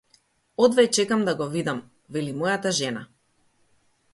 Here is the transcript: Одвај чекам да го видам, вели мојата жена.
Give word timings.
Одвај 0.67 0.87
чекам 0.97 1.21
да 1.27 1.35
го 1.41 1.47
видам, 1.57 1.81
вели 2.17 2.33
мојата 2.41 2.73
жена. 2.81 3.05